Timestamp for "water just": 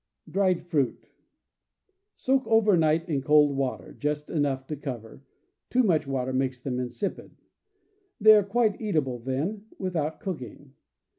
3.55-4.31